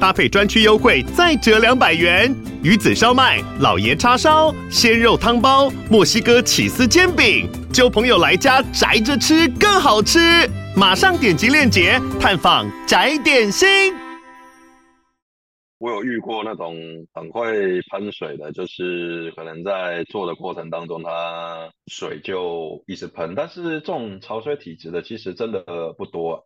[0.00, 2.34] 搭配专区优惠再折两百元。
[2.62, 10.18] 鱼子烧麦、老爷叉烧、鲜肉汤包、墨西哥起司煎饼，揪朋友来家宅着吃更好吃。
[10.76, 13.68] 马上点击链接探访宅点心。
[15.78, 16.74] 我有遇过那种
[17.12, 23.34] 很会喷水的，就是可能在做的过程当中，它水就一直喷。
[23.36, 25.62] 但是这种潮水体质的，其实真的
[25.98, 26.42] 不多。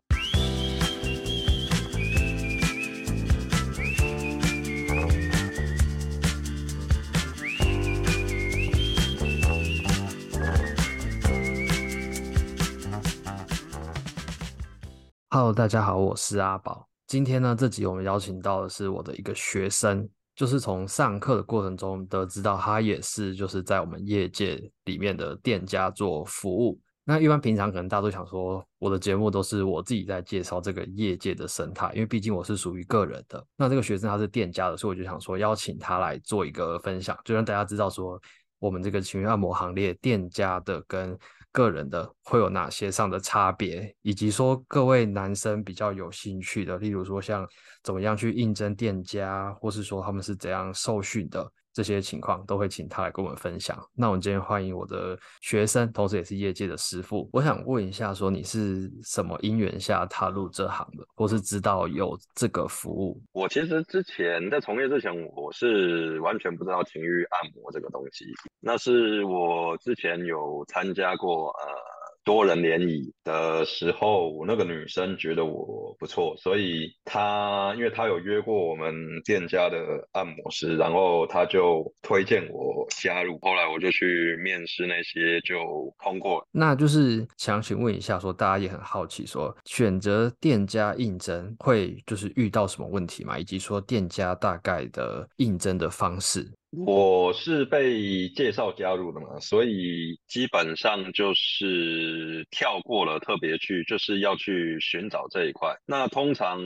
[15.33, 16.85] Hello，大家好，我是阿宝。
[17.07, 26.77] 今天呢，这集我们邀请到的是我的一个学生，就是从上课的过程中得知到，他也是就是在我们业界里面的店家做服务。
[27.05, 33.41] 那一般平常可能大家都想说，我的节目都是我自己在介绍这个业界的生态，因为毕竟我是属于个人的。
[33.55, 38.21] 那这个学生他是店家的，所以我就想说邀请他来做一个分享，就让大家知道说，
[38.61, 41.17] 我们这个情绪按摩行列店家的跟
[41.51, 47.43] 个人的会有哪些上的差别，以及说各位男生比较有兴趣的，例如说像
[47.81, 53.77] 怎么样去应征店家，或是说他们是怎样受训的这些情况，都会请他来跟我们分享。
[53.95, 57.29] 那我们今天欢迎我的学生，同时也是业界的师傅。
[57.31, 63.21] 我想问一下，说你是什么因缘下踏入这行的，或是知道有这个服务？
[63.31, 68.25] 我其实之前在从业之前，我是完全不知道情欲按摩这个东西。
[68.59, 72.00] 那是我之前有参加过呃。
[72.23, 78.93] 多人联谊的时候，那个女生觉得我不错，所以她因为她有约过我们
[79.25, 79.77] 店家的
[80.11, 83.39] 按摩师，然后她就推荐我加入。
[83.41, 85.57] 后来我就去面试，那些就
[86.03, 86.45] 通过。
[86.51, 93.39] 那就是想请问一下说，大家也很好奇说，说选择店家应征会就是遇到什么问题吗？
[93.39, 96.47] 以及说店家大概的应征的方式。
[96.71, 105.75] 我是被介绍加入的嘛，所以基本上就是跳过了特别去，就是要去寻找这一块。
[105.85, 106.61] 那通常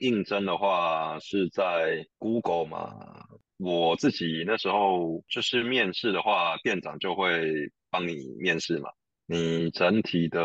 [0.00, 2.92] 应征的话是在 Google 嘛，
[3.56, 8.90] 我自己那时候就是面试的话，店长就会帮你面试嘛。
[9.30, 10.40] 你整体的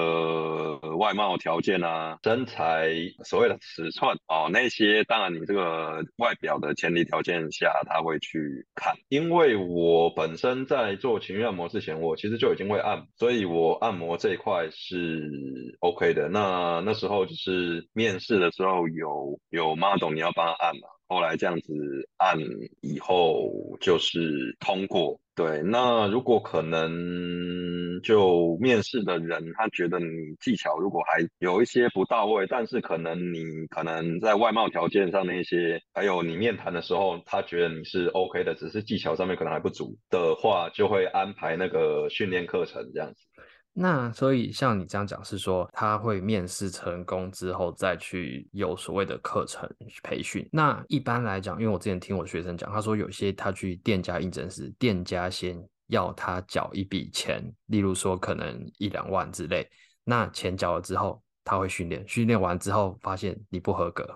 [0.98, 2.90] 外貌条件啊，身材，
[3.24, 8.94] 所谓的尺寸哦，那些当然你这个外表的前提条件下，他会去看。
[9.08, 16.28] 因为我本身在做情绪按摩之前，我其实就已经会按，所以我按摩这一块是 OK 的。
[16.28, 21.74] 那那时候就是面试的时候有有 model 你要帮他按嘛，后来这样子
[22.18, 22.38] 按
[22.82, 25.23] 以后就是通过。
[25.36, 30.06] 对，那如果可能，就面试的人他觉得你
[30.40, 43.33] 技巧如果还有一些不到位，但是可能你可能在外貌条件上那些，还有你面谈的时候，他觉得你是 OK 的，只是技巧上面可能还不足的话，就会安排那个训练课程这样子。
[43.76, 49.68] 那所以像你这样讲是说，他会面试成功之后再去有所谓的课程
[50.04, 50.48] 培训。
[50.52, 55.58] 那一般来讲，因为我之前听我学生讲，他说有些他去店家应征时，店家先
[55.88, 59.68] 要他缴一笔钱，例如说可能一两万之类。
[60.04, 64.08] 那钱缴了之后，他会训练，训练完之后发现你不合格，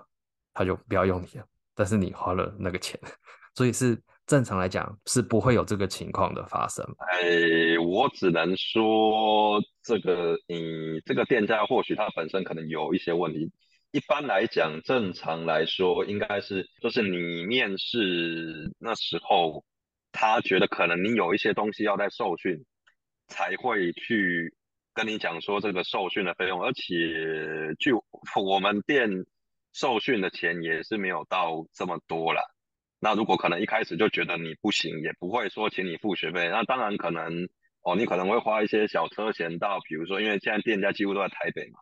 [0.54, 1.44] 他就不要用你了。
[1.74, 3.00] 但是你花了那个钱，
[3.56, 4.00] 所以是。
[4.28, 6.84] 正常来讲是不会有这个情况的发生。
[6.98, 13.50] 哎，我只能说这个，你这个店家或许他本身可能有一些问题。
[13.90, 19.64] 一般来讲，正常来说应该是，就是你面试那时候，
[20.12, 22.66] 他觉得可能你有一些东西要在受训，
[23.28, 24.54] 才会去
[24.92, 26.62] 跟你讲说这个受训的费用。
[26.62, 27.92] 而且，据
[28.36, 29.08] 我们店
[29.72, 32.42] 受训的钱也是没有到这么多啦。
[33.00, 36.48] 那如果可能一开始就觉得你不行，也不会说请你付学费。
[36.48, 37.48] 那当然可能
[37.82, 41.78] 哦，你可能会花一些小车钱到，比如说，因为现在店家几乎都在台北嘛，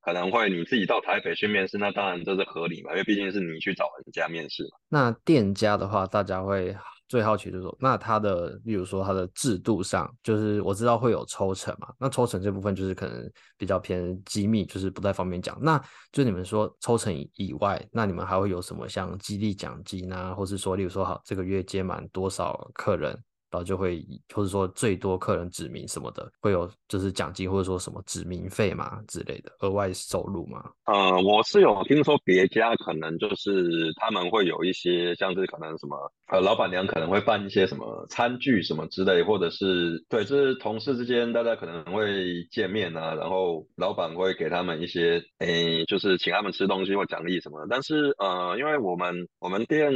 [0.00, 1.76] 可能会你自己到台北去面试。
[1.78, 4.78] 那当然这是合理嘛，因为毕竟是你去找人家面试嘛。
[4.88, 6.76] 那店家的话，大家会。
[7.10, 13.28] 最好奇就是说，那它的，例如说它的制度上，就是我知道会有抽成嘛，那抽成这部分就是可能
[13.58, 15.58] 比较偏机密，就是不太方便讲。
[15.60, 24.04] 那就你们说抽成以外，那你们还会有什么像激励奖金啊，或是说，例如说好这个月接满多少客人，然后就会
[24.34, 30.62] 或者说最多客人指名什么的，会有就是奖金或者说什么指名费嘛之类的额外收入吗？
[30.86, 35.96] 呃，我是有听说别家可能就是他们会有一些像是可能什么
[36.28, 47.66] 呃老板娘可能会办一些什么餐具什么之类，或者是对，就是同事之间大家可能会见面啊，然后老板会给他们一些诶，就是请他们吃东西或奖励什么的。
[47.68, 49.90] 但是呃，因为我们我们店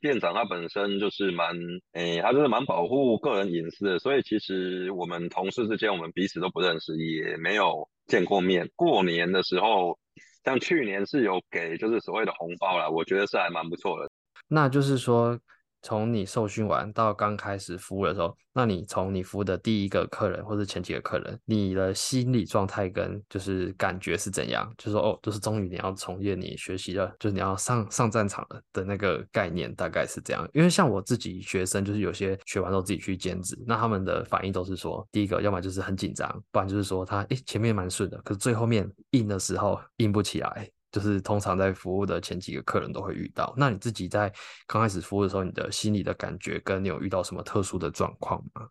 [0.00, 1.54] 店长他本身就是蛮
[1.92, 8.68] 诶，他就蛮保护个人隐私的，所以其实我们同事之间，我们彼此都不认识，也没有见过面。
[8.74, 9.98] 过年的时候，
[10.44, 14.10] 像去年是有给，就是所谓的红包啦，我觉得是还蛮不错的。
[14.48, 15.38] 那就是说。
[15.86, 24.68] 从你受训完到刚开始服务的时候，那你从你服务的第一个客人或者前几个客人，你的心理状态跟就是感觉是怎样？
[24.76, 30.44] 就说哦，就是终于你要从业，你学习了，就是你要上上战场了的那个概念，大概是这样。
[30.52, 40.68] 因为像我自己学生，就是有些学完之后自己去兼职，那他们的反应都是说，第一个要么就是很紧张，不然就是说他诶前面蛮顺的，可是最后面硬的时候硬不起来。
[40.96, 43.52] 就是通常在服务的前几个客人都会遇到。
[43.54, 44.32] 那你自己在
[44.66, 48.66] 刚开始服务的时候，你的心里的感觉跟你有遇到什么特殊的状况吗？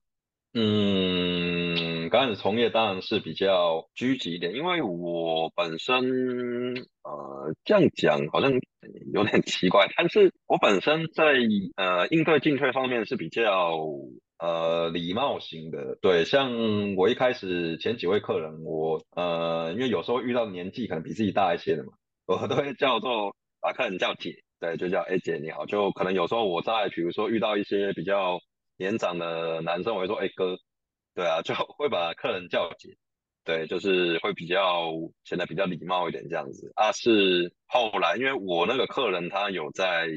[0.56, 6.74] 嗯，刚开始从业当然是比较积极一点，因为我本身
[7.04, 8.52] 呃这样讲好像
[9.14, 11.36] 有点奇怪，但是我本身在
[11.76, 13.78] 呃应对进退方面是比较
[14.40, 15.96] 呃礼貌型的。
[16.02, 21.92] 对，像我一开始前几位客人，我呃因为有时候遇到年纪可能比自己大一些的嘛。
[22.26, 25.66] 我都会叫做把客人叫姐，对，就叫哎姐你好。
[25.66, 28.40] 就可能有时候我在比如说遇到一些比较
[28.78, 30.58] 年长的男生，我会说哎哥，
[31.14, 32.98] 对啊，就 会把客人叫姐，
[33.44, 34.92] 对，就是会比较
[35.24, 36.72] 显得比较礼貌一点这样子。
[36.76, 40.08] 啊，是后来因为我那个客人他有在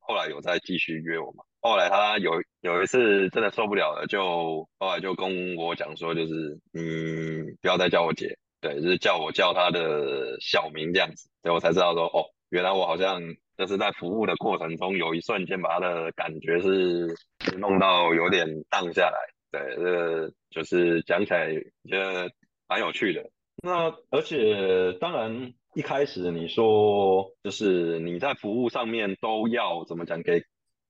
[0.00, 2.30] 后来有在继续约我嘛，后来他有
[2.60, 8.36] 有一次真的受不了了，就后来就跟我讲说，就是你不要再叫我姐。
[8.64, 13.20] 对，就是叫我叫他的小名这样子，所以我才知道说，哦，原来我好像
[13.58, 17.14] 就是在服务的过程中，有一瞬间把他的感觉是
[17.58, 19.18] 弄到有点荡下来。
[19.52, 21.52] 对，这就是讲起来
[21.86, 22.30] 觉得
[22.66, 23.28] 蛮有趣的。
[23.62, 30.42] 那而且当然一开始你说就是你在服务上面都要怎么讲，给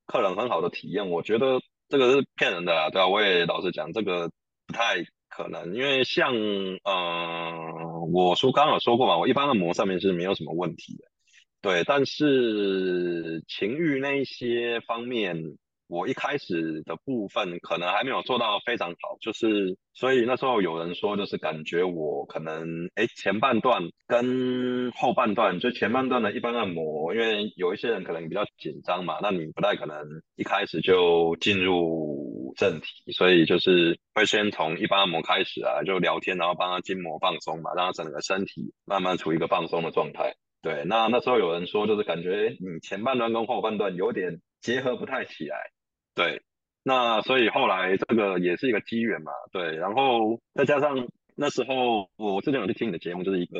[0.06, 4.30] 客人很好的体验，我觉得这个是骗人的啊，对啊，我也老实讲，这个
[4.68, 5.04] 不太。
[5.36, 6.32] 可能因为像
[6.84, 11.04] 呃，我说刚刚有说过嘛，我一般按摩上面是没有什么问题的，
[11.60, 15.56] 对，但是情欲那一些方面。
[15.86, 29.94] 我一开始的部分可能还没有做到非常好，就是所以那时候有人说，就是感觉我可能哎前半段跟后半段，就前半段的一般按摩，因为有一些人可能比较紧张嘛，那你不太可能
[30.36, 32.23] 一开始就进入
[32.56, 40.34] 正题，所以就是会先从一般按摩开始啊，就聊天，然后帮他筋膜放松嘛，让他整个身体慢慢处于一个放松的状态。
[40.62, 45.56] 对，那那时候有人说，就是感觉你前半段跟后半段有点结合不太起来。
[46.14, 46.42] 对，
[46.82, 53.58] 那所以后来这个也是一个机缘嘛，对，然后再加上那时候我之前有去听你的节目，就是一个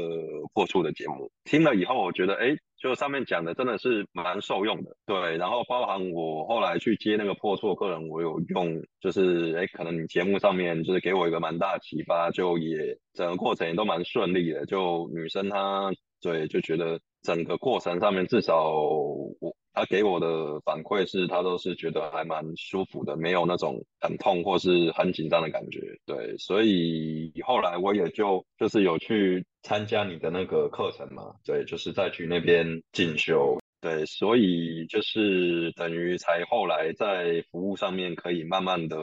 [0.53, 15.91] 破处的节目，听了以后我觉得，哎，就上面讲的真的是蛮受用的，对，然后包含我后来去接那个破处的客人，我有用，就是哎，可能你节目上面就是给我一个蛮大的启发，就也整个过程也都蛮顺利的，就女生她
[16.21, 19.57] 对就觉得整个过程上面至少我。
[19.75, 25.81] 他给我的反馈是，他都是觉得还蛮舒服的，没有那种很痛或是很紧张的感觉。
[26.07, 33.59] 对，所以后来我也就就是有去参加你的那个课程嘛，对，就是再去那边进修。
[33.81, 38.97] 对，所以就是等于才后来在服务上面可以慢慢的，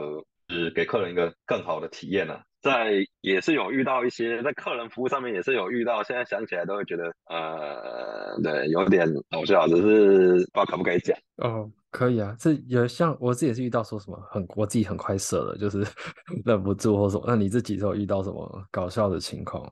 [0.75, 2.43] 给客人一个更好的体验啊。
[2.62, 2.91] 在
[3.22, 15.79] 也是有遇到一些在客人服务上面也是有遇到，现在想起来都会觉得呃，对，有点搞笑，只是不知道可不可以讲哦，可以啊，这有像我自己也是遇到说什么很我自己很快射了，就是
[16.46, 17.24] 忍不住或什么。
[17.25, 19.67] 那你自己有遇到什么搞笑的情况？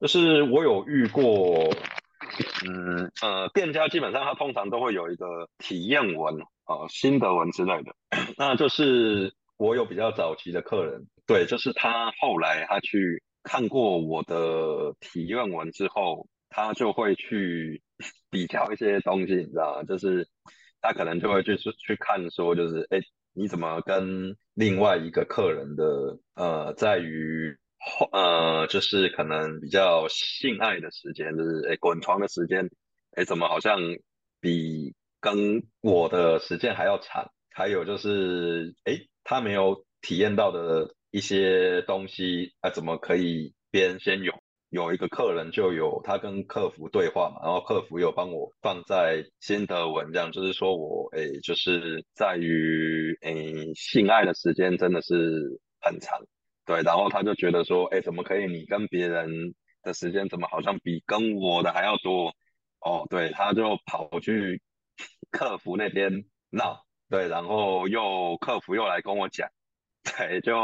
[0.00, 1.68] 就是我有遇过，
[2.66, 7.94] 嗯呃，店家基本上他通常都会有一个体验文啊、呃、心得文之类的，
[8.38, 11.06] 那就是我有比较早期的客人。
[11.24, 17.80] 对，就是他后来他去看过我的体验文之后，他就会去
[18.28, 19.84] 比较一些东西，你知道吗？
[19.84, 20.26] 就是
[20.80, 22.98] 他可能就会去去看说，就是哎，
[23.34, 27.56] 你怎么跟另外一个客人的呃，在于
[28.10, 32.68] 呃，就是可能比较性爱的时间，就是哎滚床的时间，
[33.12, 33.78] 哎怎么好像
[34.40, 37.30] 比跟我的时间还要长？
[37.54, 39.06] 还有就是哎。
[39.24, 44.32] 他没有体验到的一些东西，啊，怎么可以别人先有？
[44.70, 56.18] 有一个客人就有他跟客服对话嘛，然后客服有帮我放在心得文，这样就是说我诶，就是在于诶性爱的时间真的是很长，
[56.64, 62.32] 对，然后他就觉得说，诶，怎么可以你跟别人的时间怎么好像比跟我的还要多？
[62.80, 64.62] 哦，对，他就跑去
[65.30, 66.82] 客服那边闹，
[67.12, 69.50] 对，然后又客服又来跟我讲，
[70.02, 70.56] 对，就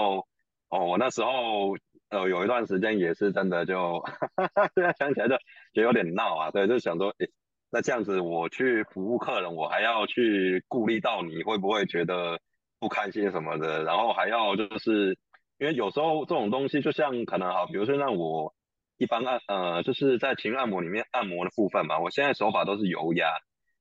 [0.71, 1.77] 哦，我那时候。
[2.11, 4.03] 呃，有一段时间也是真的就，
[4.75, 5.37] 现在想起来就
[5.75, 7.29] 就有点闹啊，对，就想说，诶，
[7.71, 12.41] 那这样子我去服务客人，我还要去顾虑到你会不会觉得
[12.81, 15.19] 不开心什么的，然后还要就是，
[15.59, 18.55] 因为有时候这种东西就像可能哈，比如说让我
[18.97, 23.29] 一般按呃，就是在情按摩里面按摩的部分嘛，我现在手法都是油压，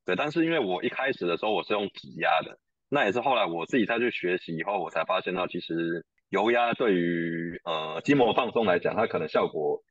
[0.08, 2.58] 对，但是因为我一开始的时候我是用指压的，
[2.90, 6.04] 那也是后来我自己再去学习以后，我才发现到其实。
[6.30, 9.82] 油压对于呃筋膜放松来讲，它可能效果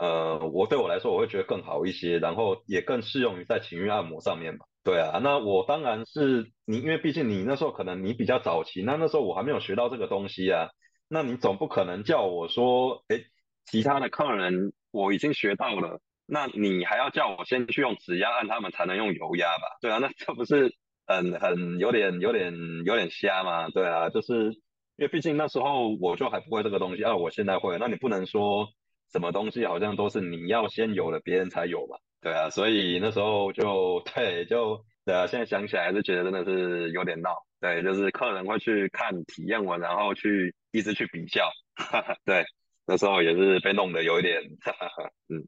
[0.00, 4.60] 呃我对我来说我会觉得更好一些，然后也更适用于在情欲按摩上面嘛。
[4.82, 10.70] 对啊，那我当然是你，因为毕竟你那时候可能你比较早期，那那时候我还没有学到这个东西啊，
[11.08, 13.26] 那你总不可能叫我说，诶，
[13.66, 19.78] 其他的客人我已经学到了，那你还要叫我先去用指压按他们才能用油压吧？
[19.80, 20.74] 对啊，那这不是
[21.06, 22.52] 很很有点有点
[22.84, 23.68] 有点瞎吗？
[23.70, 24.52] 对啊，就是。
[24.98, 28.68] 因为毕竟那时候我就还不会这个东西，啊，我现在会，那你不能说
[29.10, 42.44] 什么东西好像都是你要先有了，别人才有嘛，对啊，所以那时候就 对，就对啊，现在想起来还是觉得真的是有点闹，对，就是客人会去看体验文，然后去一直去比较，哈哈，对，
[42.86, 45.42] 那时候也是被弄得有一点，哈 哈，嗯，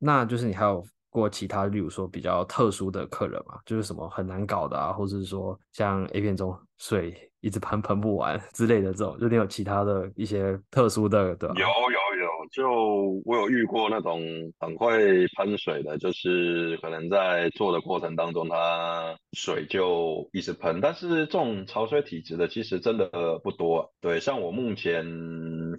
[0.00, 7.26] 那就是你还有过其他，例如说比较特殊的客人嘛，就是什么很难搞的啊，或者是说像 A 片中水。
[7.42, 11.54] 一直喷喷不完之类的这种，就你有其他的一些特殊的，对吧？
[11.56, 12.09] 有有，
[12.50, 14.20] 就我有遇过那种
[14.58, 20.80] 很会喷水的，就是可能在做的过程当中，它水就一直喷。
[20.80, 23.08] 但是这种潮水体质的，其实真的
[23.42, 23.92] 不多。
[24.00, 25.04] 对，像我目前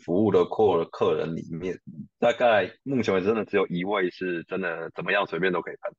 [0.03, 1.77] 服务的客客人里面，
[2.19, 5.93] 大概目前为止真的只有一位是真的怎么样随便都可以喷。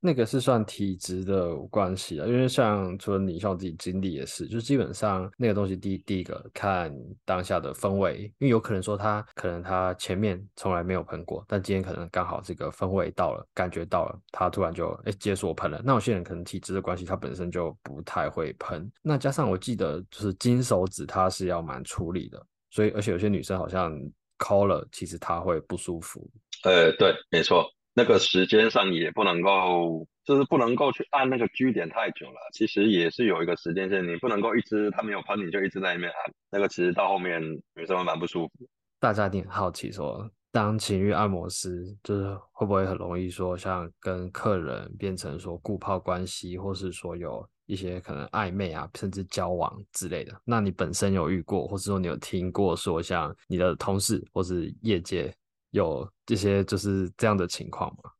[0.00, 15.82] 那个是算体质的关系了，因为像除了你，像我自己经历也是，就基本上那个东西第一第一个看当下的氛围，因为有可能说他可能他前面从来没有喷过，但今天可能刚好这个氛围到了，感觉到了，他突然就哎解锁喷了。
[15.84, 18.88] 那有些人可能体质的关系，他本身就不太会喷。
[19.02, 22.40] 那加上我记得就是金手指它是要蛮处理的，
[22.70, 23.92] 所以而且有些女生好像
[24.36, 26.24] 抠了，其实她会不舒服。
[26.62, 27.64] 呃，对，没错。
[27.98, 32.38] 那个时间上也不能够，就是不能够去按那个 G 点太久了。
[32.52, 36.32] 其实也是有一个时间线，你不能够一直他没有喷，你就一直在那边按。
[36.48, 37.42] 那个其实到后面
[37.74, 38.68] 女生会蛮不舒服。
[39.00, 50.32] 大家一定很好奇说，当情欲按摩师，就是会不会很容易说，像跟客人变成说固炮关系，或是说有一些可能暧昧啊，甚至交往之类的？
[50.44, 55.34] 那你本身有遇过，或是说你有听过说，像你的同事或是业界？
[55.70, 58.10] 有这些就是这样的情况吗？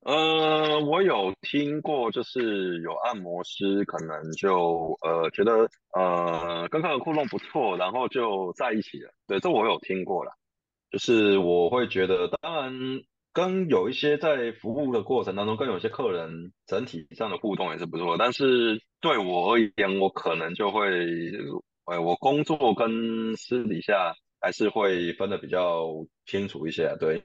[0.00, 9.10] 呃，我有听过，就是有按摩师可能就呃觉得呃跟客人互动不错，然后就在一起了。
[9.26, 10.32] 对，这我有听过了。
[10.90, 12.72] 就是我会觉得，当然
[13.34, 18.16] 跟有一些在服务的过程当中，跟有些客人整体上的互动也是不错。
[18.16, 20.88] 但是对我而言，我可能就会，
[21.84, 24.14] 呃，我工作跟私底下。
[24.40, 25.86] 还是会分得比较
[26.26, 27.22] 清楚一些啊，对。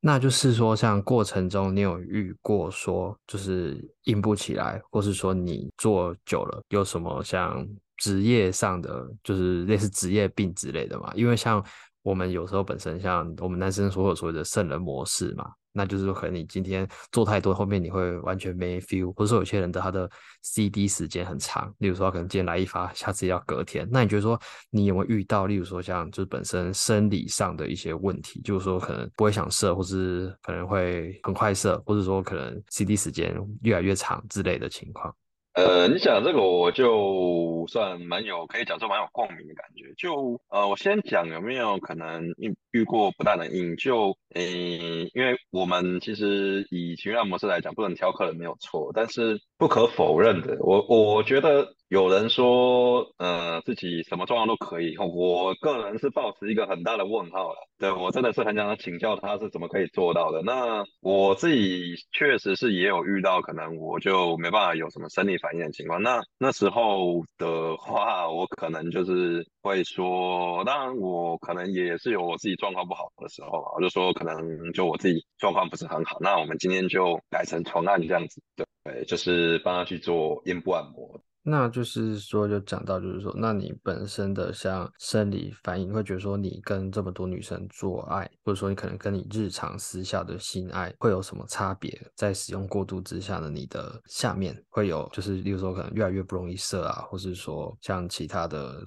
[0.00, 7.66] 那就是说，像过程中你有遇过说，就是硬不起来，或是说你做久了有什么像
[7.98, 11.12] 职业上的，就是类似职业病之类的嘛？
[11.14, 11.62] 因为像
[12.02, 15.52] 我们有时候本身像我们男生所有所谓的圣人模式嘛。
[15.72, 20.10] 那就是说，可能你今天做太多，后面你会完全没 feel，或者说有些人的他的
[20.42, 23.88] CD 时间很长，例如说可能今天来一发，下次要隔天。
[23.90, 35.14] 那你觉得说你有没有遇到，例如说像就是本身生理上的一些问题，就是说可能不会想射，或是可能会很快射，或者说可能 CD 时间越来越长之类的情况？
[35.52, 39.92] 呃，你讲这个我就算蛮有，可以讲说蛮有共鸣的感觉。
[39.98, 43.74] 就呃，我先讲有没有可能遇遇过不大的硬？
[43.76, 57.66] 就呃，因为我们其实以情感模式来讲，不能挑客人没有错，但是不可否认的，我我觉得有人说，呃，自己什么状况都可以，我个人是抱持一个很大的问号了。
[57.80, 60.40] 对，我真的是很想请教他是怎么可以做到的。
[60.42, 66.00] 那我自己确实是也有遇到，可能我就没办法有什么生理反应的情况。
[66.00, 76.18] 那那时候的话，我可能就是会说，当然我可能也是有我自己状况不好的时候，我就说可能就我自己状况不是很好。
[76.20, 78.40] 那我们今天就改成床案这样子，
[78.84, 81.20] 对，就是帮他去做阴部按摩。
[81.42, 92.00] 那就是说，就讲到，就是说，那你本身的像生理反应，会觉得说，你跟这么多女生做爱，或者说你可能跟你日常私下的性爱会有什么差别？
[92.14, 98.86] 在使用过度之下的，你的下面会有，就是例如说可能越来越不容易射啊，或是说像其他的。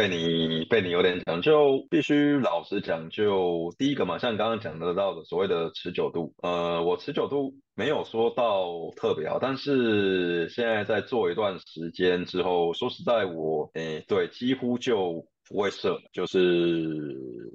[0.00, 16.38] 被你被你有点讲究，必须老实讲，就第一个嘛，像刚刚讲得到的所谓的持久度，呃，我持久度没有说到特别好，但是现在在做一段时间之后，说实在我，诶，对，几乎就不会射，就是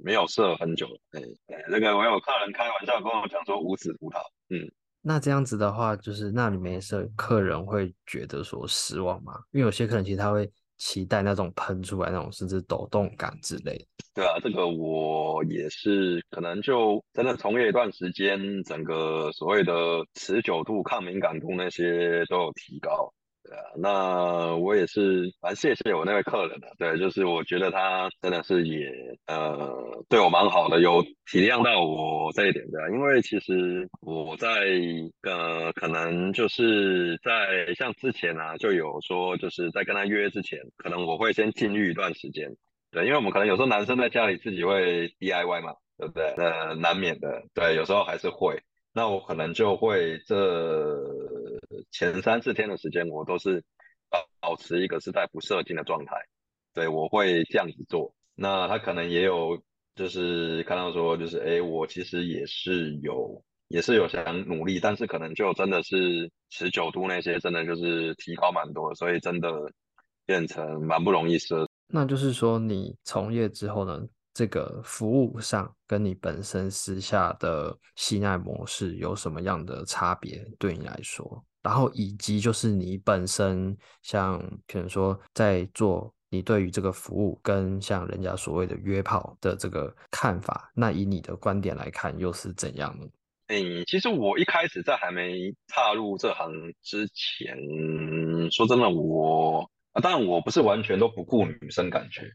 [0.04, 1.24] 没有射很久，诶，
[1.68, 4.18] 那个我有客人开玩笑跟我讲说无子葡萄，
[4.50, 4.70] 嗯，
[5.02, 9.32] 那这样子的话，就是那你没射，客人会觉得说失望吗？
[9.50, 10.48] 因为有些客人其实他会。
[10.76, 13.86] 期待那种喷出来那种甚至抖动感之类的。
[14.14, 19.72] 对啊，这个我也是，可能就真的从业一段时间，整个所谓的
[20.14, 23.12] 持久度、抗敏感度那些都有提高。
[23.48, 28.90] 对啊，那我也是蛮谢谢我那位客人的，对，就是我觉得他真的是也
[29.26, 31.00] 呃对我蛮好的，有
[31.30, 34.48] 体谅到我这一点的，因为其实我在
[35.22, 42.50] 呃可能就是在像之前啊就有说就是在跟他约之前，可能我会先禁欲一段时间，
[42.90, 46.34] 对，因为我们可能有时候男生在家里自己会 DIY 嘛，对不对？
[46.36, 48.60] 呃，难免的，对，有时候还是会。
[48.92, 50.34] 那我可能就会这
[51.90, 53.62] 前三四天的时间，我都是
[54.10, 56.14] 保保持一个是在不射精的状态，
[56.74, 58.14] 对，我会这样子做。
[58.34, 59.62] 那他可能也有
[59.94, 69.50] 就是看到说，就是哎，我其实也是有也是有想努力，但是可能就真的是持久度那些真的就是提高蛮多，所以真的
[70.24, 71.66] 变成蛮不容易射。
[71.88, 74.06] 那就是说你从业之后呢？
[74.38, 80.46] 这个服务上跟你本身私下的性爱模式有什么样的差别？
[80.58, 93.06] 对你来说，然后以及就是你本身像可能说在做你对于这个服务跟像人家所谓的约炮的这个看法，那以你的观点来看又是怎样呢？
[93.48, 96.52] 诶，其实我一开始在还没踏入这行
[96.82, 97.56] 之前，
[98.52, 102.30] 说真的，我啊，当然我不是完全都不顾女生感觉。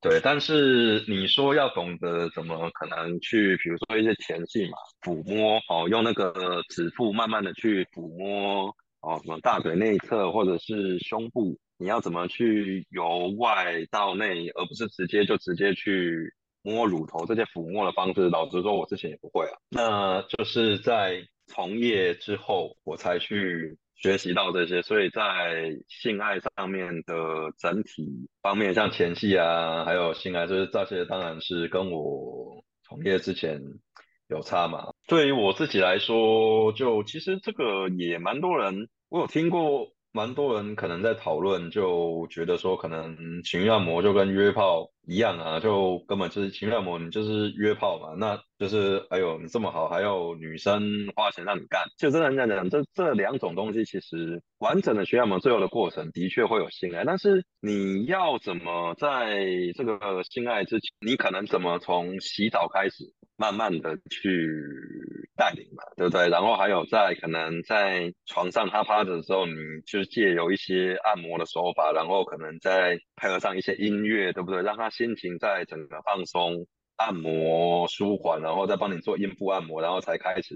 [0.00, 6.34] 对，但是你说要懂得怎么可能去，比如说一些前戏嘛，抚摸，哦，用那个
[6.68, 8.66] 指腹慢慢的去抚摸，
[9.00, 19.54] 哦，什么大腿内侧或者是胸部，你要怎么去由外到内，而不是直接就直接去摸乳头，这些抚摸的方式，老实说，我之前也不会啊。
[19.70, 23.78] 那就是在从业之后，我才去。
[23.96, 27.14] 学习到这些，所以在性爱上面的
[27.58, 33.60] 整体方面，像前戏啊，还有性爱，就是这些，当然是跟我从业之前
[34.28, 34.92] 有差嘛。
[35.06, 39.92] 对于我自己来说，就其实这个也蛮多人，我有听过。
[40.16, 50.82] 蛮多人可能在讨论，就觉得说可能情欲按摩就跟约炮一样啊，就根本就是情欲按摩，你就是约炮嘛，那就是哎呦你这么好，还有女生
[51.14, 59.36] 花钱让你干，就真的这样讲，这这两种东西其实完整的情欲按摩最后的过程的确会有性爱，但是你要怎么在
[59.76, 63.12] 这个性爱之前，你可能怎么从洗澡开始？
[63.36, 64.48] 慢慢的去
[65.36, 66.28] 带领嘛，对不对？
[66.28, 74.62] 然后还有在可能在床上他趴着的时候，你就借由一些按摩的手法，然后可能再配合上一些音乐，对不对？
[74.62, 80.54] 让他心情在整个放松、按摩、舒缓，然后再帮你做阴部按摩，然后才开始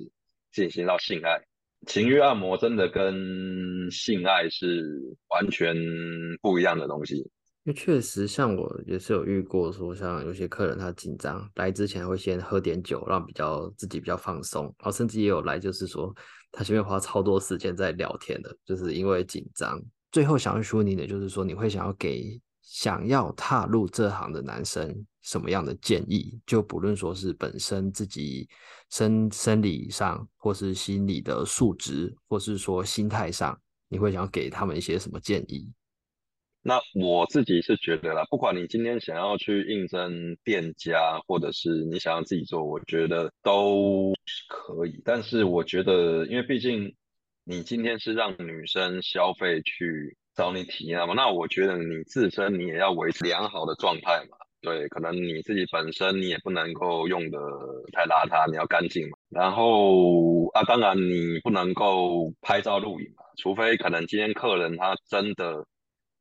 [0.52, 1.40] 进行到性爱。
[1.86, 4.84] 情欲按摩真的跟性爱是
[5.30, 5.76] 完全
[6.40, 7.16] 不一样的东西。
[7.64, 16.14] 因为确实，像我也是有遇过，说像有些客人他紧张来之前会先喝点酒，让比较自己比较放松，然后甚至也有来就是说
[16.50, 19.78] 他前面花超多时间在聊天的，就是因为紧张。
[20.10, 26.38] 最后想要说你的就是说，你会想要给想要踏入这行的男生什么样的建议？
[26.46, 28.46] 就不论说是本身自己
[28.90, 35.72] 生生理上，或是心理的素质，或是说心态上，你会想要给他们一些什么建议？
[36.60, 44.12] 那我自己是觉得啦，不管你今天想要去应征店家，或者是你想要自己做，我觉得都
[44.48, 45.00] 可以。
[45.04, 46.94] 但是我觉得，因为毕竟
[47.44, 51.14] 你今天是让女生消费去找你体验嘛。
[51.14, 54.36] 那我觉得你自身你也要维持良好的状态嘛。
[54.60, 57.38] 对，可能你自己本身你也不能够用得
[57.92, 59.18] 太邋遢，你要干净嘛。
[59.30, 65.64] 然后啊，当然你不能够拍照录影嘛，除非可能今天客人他真的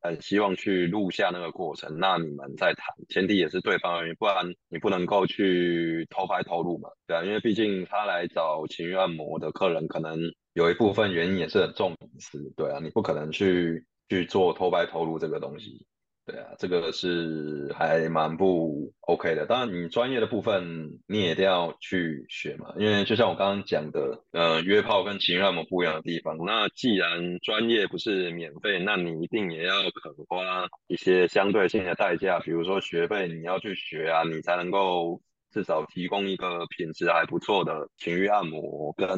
[0.02, 2.94] 很希望去录下那个过程，那你们再谈。
[3.10, 10.20] 前提也是对方而已，不然你不能够去偷拍偷录嘛，对啊，因为毕竟他来找情欲按摩的客人，可能
[10.54, 15.86] 有一部分原因也是很重隐私，对啊，你不可能去去做偷拍偷录这个东西。
[16.26, 19.46] 对啊，这个是还蛮不 OK 的。
[19.46, 26.38] 当然，你专业的部分你也一定要去学嘛，因为就像我刚刚讲的，呃，约炮跟情欲按摩不一样的地方。
[26.46, 35.22] 那既然专业不是免费，那你一定也要肯花一些相对性的代价，比如说学费你要去学啊，你才能够。
[35.52, 39.18] 至少提供一个品质还不错的情欲按摩跟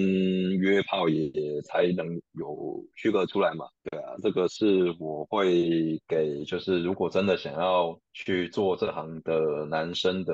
[0.58, 3.66] 约炮也才能有区隔出来嘛？
[3.84, 10.34] 对啊，这个是我会给，就是如果真的想要去做这行的男生的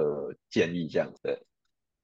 [0.49, 1.45] 建议，这样子。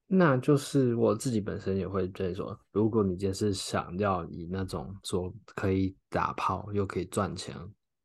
[0.08, 7.56] 那就是我自己本身也会这样说，如果你就是想要以那种说可以打炮又可以赚钱。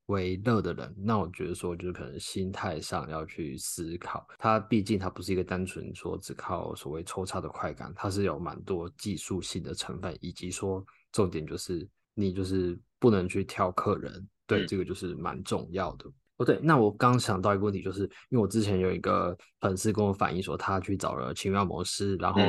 [0.07, 16.09] 为乐的人，那我觉得说就是可能心态上要去思考，他毕竟他不是一个单纯说只靠所谓抽插的快感，它是有蛮多技术性的成分，以及说重点就是你就是不能去挑客人，对，这个就是蛮重要的。
[16.37, 22.41] 哦，对，那我刚想到一个问题，就是因为我之前有一个粉丝跟我反映说，他去找了情欲按摩师，然后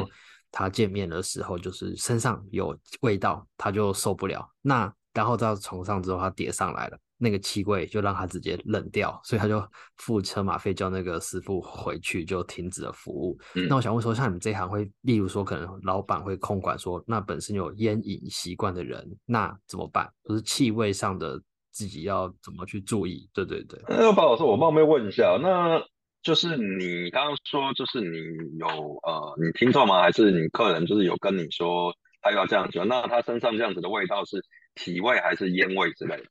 [0.52, 7.00] 他见面的时候就是身上有味道，他就受不了，那然后到床上之后他叠上来了。
[7.18, 9.62] 那个气味就让他直接冷掉，所以他就
[9.98, 13.38] 付车马费叫那个师傅回去，就停止了服务。
[13.56, 20.08] 嗯、那我想问说，像你们这一行会，例如说可能老板会控管说，那本身有烟瘾习惯的人，那怎么办？
[20.24, 23.28] 就是气味上的自己要怎么去注意？
[23.34, 23.80] 对对对。
[23.90, 25.82] 那包老师，我冒昧问一下，那
[26.22, 28.18] 就是你刚刚说，就是你
[28.60, 30.02] 有呃，你听错吗？
[30.02, 32.84] 还是你客人就是有跟你说他要这样子？
[32.86, 34.44] 那他身上这样子的味道是
[34.76, 36.24] 体味还是烟味之类的？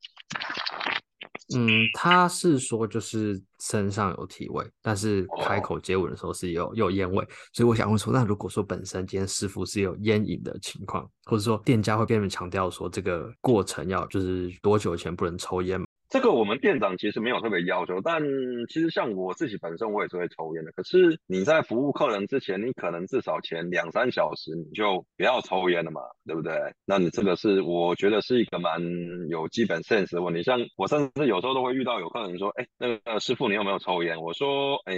[1.54, 15.80] 嗯，他是说就是身上有体味，但是开口接吻的时候是有有烟味，所以我想问说，那如果说本身今天师傅是有烟瘾的情况，或者说店家会变成强调说这个过程要就是多久前不能抽烟？
[16.16, 18.22] 这个我们店长其实没有特别要求，但
[18.70, 20.72] 其实像我自己本身我也是会抽烟的。
[20.72, 26.54] 可是你在服务客人之前，你可能至少前两三小时你就不要抽烟了嘛，对不对？
[26.86, 28.80] 那你这个是我觉得是一个蛮
[29.28, 30.42] 有基本 sense 的问题。
[30.42, 34.96] 像我甚至有时候都会遇到有客人说：“哎，那个师傅你有没有抽烟？”我说：“哎，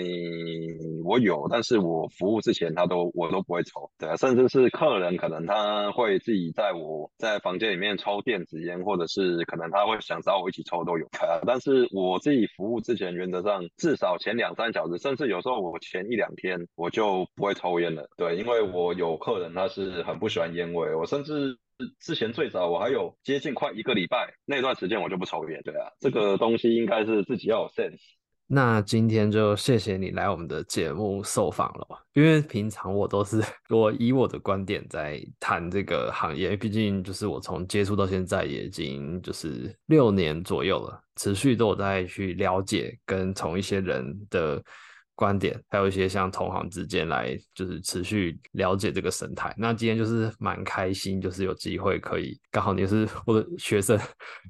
[1.04, 11.08] 我有，但是我服务之前他都我都不会抽。”对啊，甚至是客人可能他会自己在我在房间里面抽电子烟，或者是可能他会想找我一起抽都有。
[11.21, 18.09] 呃，但是我自己服务之前，原则上至少前两三小时，甚至有时候我前一两天我就不会抽烟了。
[18.16, 21.59] 对，因为我有客人他是很不喜欢烟味，我甚至
[22.01, 25.61] 之前最早我还有接近快一个礼拜那段时间我就不抽烟。
[25.62, 28.17] 对啊，这个东西应该是自己要有 sense。
[28.50, 44.64] 那今天就谢谢你来我们的节目受访了，因为平常我都是 我以我的观点在谈这个行业，毕竟就是我从接触到现在也已经就是六年左右了，持续都有在去了解跟从一些人的。
[45.18, 49.52] 观点，还有一些像同行之间来，就是持续了解这个生态。
[49.59, 53.98] 那今天就是蛮开心，就是有机会可以刚好你是我的学生，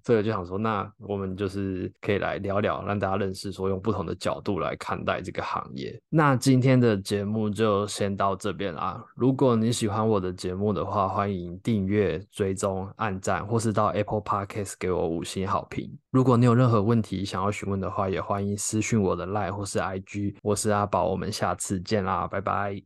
[0.05, 5.99] 所以就想说，那我们就是可以来聊聊，让大家认识，说用不同的角度来看待这个行业。
[6.11, 9.03] 那今天的节目就先到这边啦。
[9.17, 15.91] 如果你喜欢我的节目的话，欢迎订阅、追踪、按赞，或是到 Apple Podcast 给我五星好评。
[16.11, 20.37] 如果你有任何问题想要询问的话，也欢迎私讯我的 Line 或是 IG。
[20.43, 22.83] 我是阿宝，我们下次见啦，拜拜。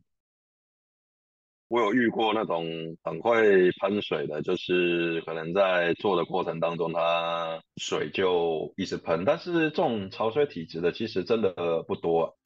[1.69, 2.63] 我有遇过那种
[3.03, 12.37] 很会喷水的，就是可能在做的过程当中，它水就一直喷，但是这种潮水体质的其实真的不多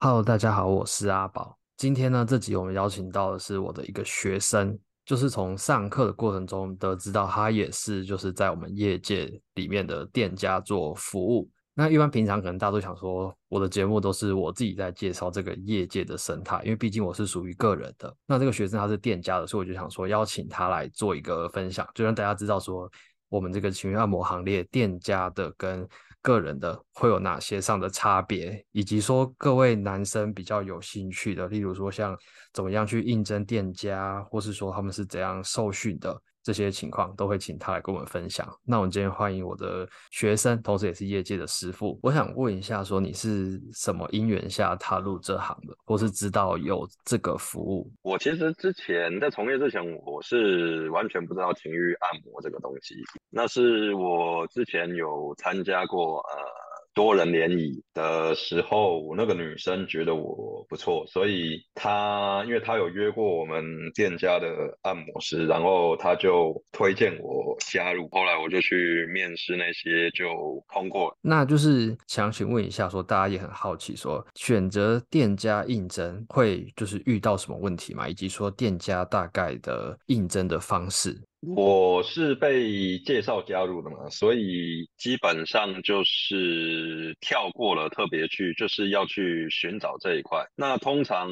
[0.00, 1.58] Hello，大家好，我是阿宝。
[1.76, 11.50] 今天呢，这集我们邀请到的是我的一个学生，就是从上课的过程中得知到他也是就是在我们业界里面的店家做服务。
[11.74, 18.14] 那一般平常可能大家都想说，我的节目都是我自己在介绍这个业界的生态，因为毕竟我是属于个人的。
[18.24, 22.88] 那这个学生他是店家的，所以我就想说邀请他来做一个分享，就让大家知道说
[23.28, 25.84] 我们这个情欲按摩行列店家的跟
[26.22, 32.16] 个人的会有哪些上的差别，以及说各位男生比较有兴趣的，例如说像
[32.52, 36.20] 怎么样去应征店家，或是说他们是怎样受训的。
[36.48, 38.48] 这些情况都会请他来跟我们分享。
[38.64, 42.00] 那我们今天欢迎我的学生，同时也是业界的师傅。
[42.02, 47.92] 我想问一下，说你是什么因缘下踏入这行的，或是知道有这个服务？
[48.00, 52.94] 我其实之前在从业之前，我是完全不知道情欲按摩这个东西。
[53.28, 56.67] 那是我之前有参加过呃。
[56.98, 64.48] 多人联谊的时候，那个女生觉得我不错，所以她因为她有约过我们店家的
[64.82, 68.08] 按摩师，然后她就推荐我加入。
[68.10, 70.26] 后来我就去面试，那些就
[70.74, 71.16] 通过。
[71.20, 78.08] 那就是想请问一下，说大家也很好奇，说选择店家应征会就是遇到什么问题吗？
[78.08, 81.16] 以及说店家大概的应征的方式。
[81.40, 90.44] 我是被介绍加入的嘛，所以基本上就是跳过了特别去，就是要去寻找这一块。
[90.56, 91.30] 那通常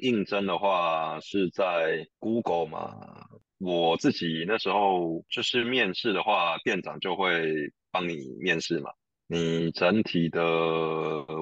[0.00, 2.96] 应征的话是在 Google 嘛，
[3.58, 8.90] 我自己那时候就是面试的话，店长就会帮你面试嘛。
[9.28, 10.42] 你整体的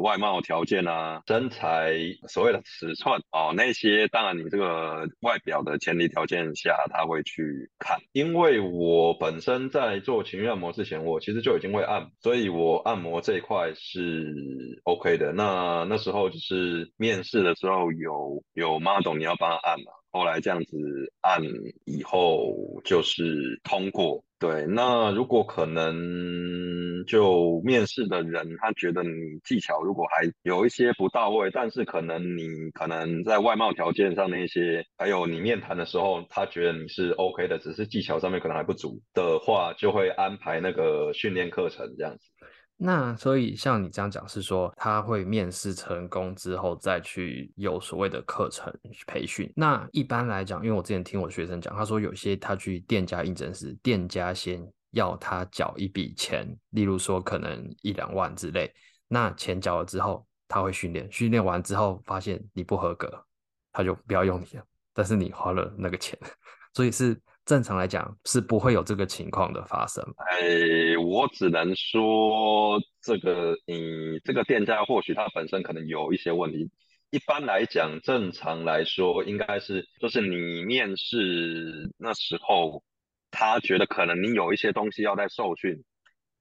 [0.00, 1.92] 外貌条件啊，身材，
[2.28, 7.98] 所谓的尺寸哦，那些当然你这个外表的前提条件下，他会去看。
[8.12, 15.32] 因为我本身在做情欲按摩之前，我其实就已经会按，所以我按摩这一块是 OK 的。
[15.32, 19.92] 那那时候就是面试的时候有有 model 你要帮他按嘛。
[20.14, 20.76] 后来这样子
[21.22, 21.42] 按
[21.86, 24.64] 以后就是通过，对。
[24.68, 29.10] 那如果可能，就面试的人他觉得你
[29.42, 42.30] 技巧如果还有一些不到位，但是可能你可能在外貌条件上那些，还有你面谈的时候，他觉得你是 OK 的，只是技巧上面可能还不足的话，就会安排那个训练课程这样子。
[42.76, 48.72] 那所以像你这样讲是说，他会面试成功之后再去有所谓的课程
[49.06, 49.50] 培训。
[49.54, 54.60] 那一般来讲，因为我之前听我学生讲，他说有些他去店家应征时，店家先
[54.90, 58.72] 要他缴一笔钱，例如说可能一两万之类。
[59.06, 63.24] 那钱缴了之后，他会训练，训练完之后发现你不合格，
[63.72, 64.64] 他就不要用你了。
[64.92, 66.18] 但是你花了那个钱，
[66.74, 67.18] 所以是。
[67.44, 70.02] 正常来讲是不会有这个情况的发生。
[70.16, 76.70] 哎，我只能说这个，你这个店家或许他本身可能有一些问题。
[77.10, 82.82] 一般来讲，正常来说应该是，就是你面试那时候，
[83.30, 85.84] 他觉得可能你有一些东西要在受训，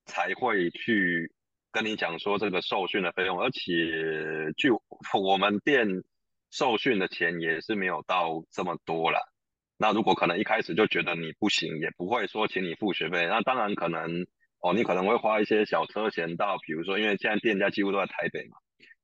[0.05, 1.31] 才会去
[1.71, 3.39] 跟你讲说这个受训的费用。
[3.39, 3.61] 而且，
[4.57, 4.71] 据
[5.21, 5.85] 我们店
[6.49, 9.19] 受训的钱也是没有到这么多啦。
[9.77, 13.25] 那如果可能一开始就觉得你不行，也不会说请你付学费。
[13.27, 14.25] 那当然可能
[14.61, 18.57] 哦，你可能会花一些小车钱到，比如说因为现在店家几乎都在台北嘛，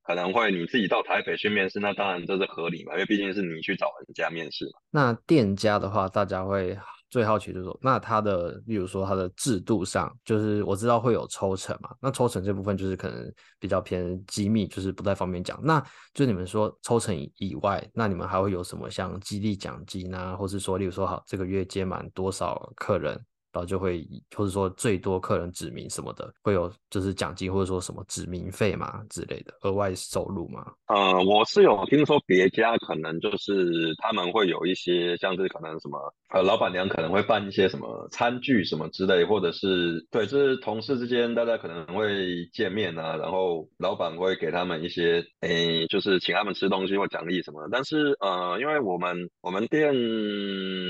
[0.04, 1.80] 可能会你自己到台北去面试。
[1.80, 4.80] 那当然这是合理嘛，因为毕竟是你去找人家面试嘛。
[4.92, 6.78] 那店家的话，大家会。
[7.10, 15.60] 最好奇就是说，那它的，例如说它的制度上，就是我知道会有抽成嘛，那抽成这部分就是可能比较偏机密，就是不太方便讲。
[15.64, 23.20] 那就你们说抽成以外，那你们还会有什么像激励奖金啊，或是说，例如说好这个月接满多少客人？
[23.52, 30.64] 然后就会，或者说最多客人指名什么的，会有就是奖金或者说什么指名费嘛之类的额外收入吗？
[30.86, 35.98] 呃，我是有听说别家可能就是他们会有一些像是可能什么
[36.30, 47.70] 呃老板娘可能会办一些什么餐具什么之类，或者是对，就是同事之间大家可能会见面啊，然后老板会给他们一些诶，就是请他们吃东西或奖励什么的。
[47.72, 49.92] 但是呃，因为我们我们店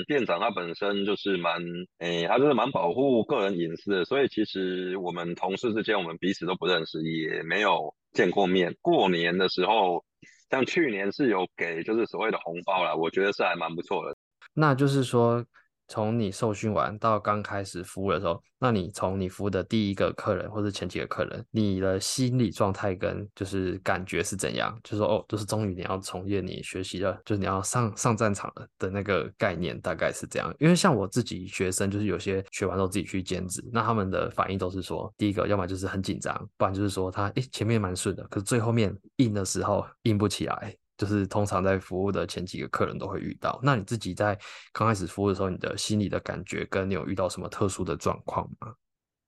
[0.07, 1.61] 店长他本身就是蛮
[1.99, 2.49] 诶，他就是。
[2.49, 8.75] 是蛮保护个人隐私的，所以其实我们同事之间，我们彼此都不认识，也没有见过面。
[8.81, 10.03] 过年的时候，
[10.49, 14.17] 像去年是有给，就是所谓的红包啦，我觉得是还蛮不错的。
[14.53, 15.45] 那就是说。
[15.91, 24.79] 从你受训完到刚开始服务的时候，那你从你服务的第一个客人或者前几个客人，你的心理状态跟就是感觉是怎样？
[24.83, 30.53] 就是说哦，就是终于你要从业，你学习了，就是你要上上战场了的那个概念，大概是这样。
[30.59, 40.75] 因为像我自己学生，就是有些学完之后自己去兼职，那他们的反应都是说，第一个要么就是很紧张，不然就是说他诶前面蛮顺的，可是最后面硬的时候硬不起来。
[40.99, 43.59] 就是通常在服务的前几个客人都会遇到。
[43.63, 44.37] 那你自己在
[44.71, 48.75] 刚开始服务的时候，你的心里的感觉跟你有遇到什么特殊的状况吗？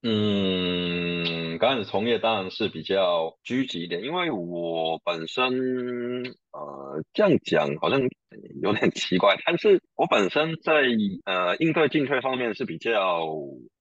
[0.03, 8.01] 嗯，刚开始从业当然是比较拘谨一点，因为我本身呃这样讲好像
[8.63, 10.81] 有点奇怪，但是我本身在
[11.25, 13.27] 呃应对进退方面是比较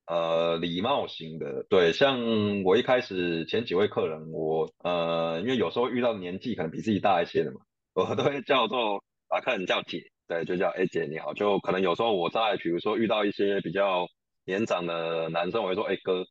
[0.06, 1.64] 呃礼貌型的。
[1.70, 7.60] 对，像我一开始前几位客人，我呃因为有时候遇到年纪可能比自己大一些的嘛，
[7.94, 11.34] 我都会叫做把客人叫姐，对，就叫哎姐你好。
[11.34, 14.06] 就可能有时候我在比如说遇到一些比较
[14.44, 16.24] 年长的男生，我会说哎哥，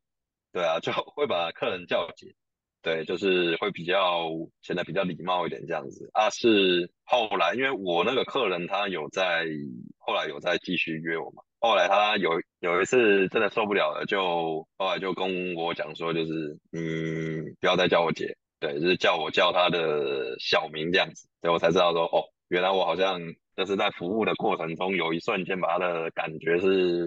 [0.52, 2.34] 对啊，就 会把客人叫姐。
[2.82, 4.30] 对，就是会比较
[4.62, 6.30] 显得比较礼貌一点这样子啊。
[6.30, 9.44] 是后来，因为我那个客人他有在
[9.98, 11.42] 后来有在继续约我嘛。
[11.58, 21.28] 后来他有有一次真的受不了了，就后来就跟我讲说，就是你不要再叫我姐，对，就是叫我叫他的小名这样子。
[21.40, 23.20] 所以我才知道说，哦，原来我好像
[23.56, 27.06] 就是在服务的过程中，有一瞬间把他的感觉是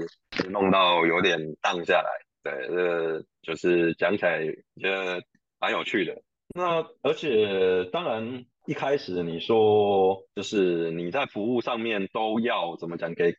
[0.49, 2.09] 弄到有点荡下来。
[2.43, 4.43] 对，这个就是讲起来
[4.81, 5.21] 觉得。
[5.63, 6.21] 蛮有趣的，
[6.53, 13.33] 那而且当然一开始你说就是你在服务上面都要怎么讲，给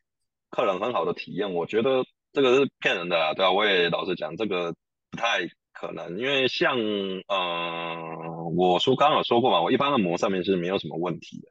[0.49, 4.73] 客人很好的体验，我觉得这个是骗人的啊，对啊，我也老实讲这个
[5.11, 6.77] 不太可能，因为像、
[7.27, 11.49] 呃，我说刚刚有说过嘛，我一般按摩上面是没有什么问题的，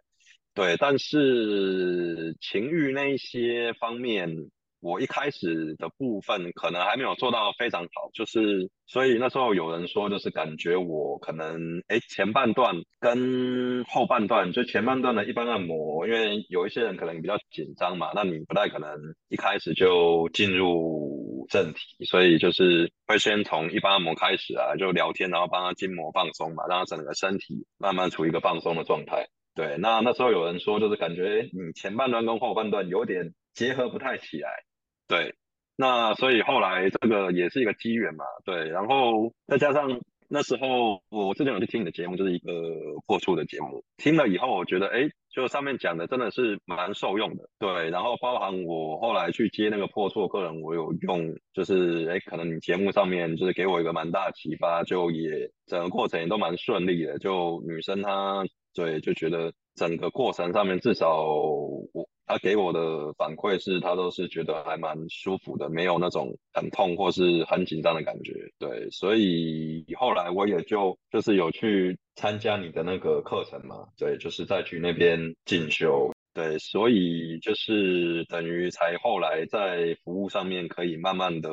[0.55, 4.51] 对，但是情欲那一些方面。
[4.87, 18.91] 我一开始的部分可能还没有做到非常好，就是所以那时候有人说，就是感觉我可能哎前半段跟后半段，就前半段的一般按摩，因为有一些人可能比较紧张嘛，那你不太可能
[19.31, 21.14] 一开始就进入
[21.49, 29.29] 正题，所以就是会先从一般按摩开始啊，就聊天，然后帮他筋膜放松嘛，让他整个身体慢慢处于一个放松的状态。
[29.55, 34.51] 对，那那时候有人说，就是感觉你前半段跟后半段有点结合不太起来。
[35.07, 35.35] 对，
[35.77, 40.01] 那所以后来这个也是一个机缘嘛，对，然后再加上
[40.35, 42.51] 那时候我之前有去听你的节目，就是一个
[43.07, 58.45] 破处的节目，听了以后我觉得，哎，就上面讲的真的是蛮受用的，对，然后包含我后来去接那个破处客人，我有用，就是哎，可能你节目上面就是给我一个蛮大的启发，就也整个过程也都蛮顺利的，就女生她
[58.75, 61.17] 对就觉得整个过程上面至少
[61.93, 62.09] 我。
[62.27, 68.33] 他给我的反馈是，他都是觉得还蛮舒服的，没有那种很痛或是很紧张的感觉。
[68.59, 76.11] 对，所以后来我也就就是有去参加你的那个课程嘛，对，就是再去那边进修。
[76.33, 81.51] 对，所以就是等于才后来在服务上面可以慢慢的，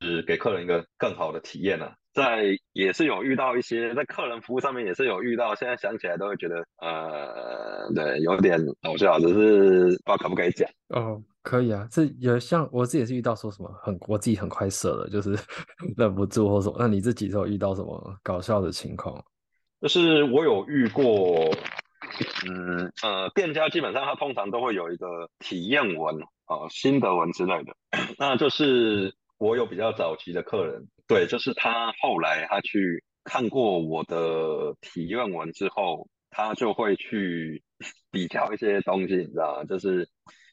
[0.00, 1.94] 是给客人一个更好的体验啊。
[2.12, 15.38] 在也是有遇到一些在客人服务上面也是有遇到，现在想起来都会觉得呃，对，有点搞笑，只是不知道可不可以讲哦，可以啊，这有像我自己也是遇到说什么很我自己很快射了，就是
[15.96, 19.24] 忍不住或什么，那你自己有遇到什么搞笑的情况？
[19.80, 21.48] 就是我有遇过，
[22.48, 27.72] 嗯呃，店家基本上他通常都会有一个体验文啊、呃、心得文之类的，
[28.18, 30.86] 那就是我有比较早期的客人。
[31.08, 37.62] 对，就是他后来他去看过我的体验文之后，他就会去
[38.12, 39.64] 比较一些东西，你知道吗？
[39.64, 40.08] 就是